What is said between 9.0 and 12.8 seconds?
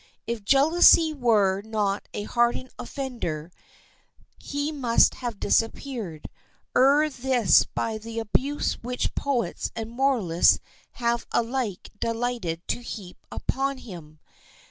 poets and moralists have alike delighted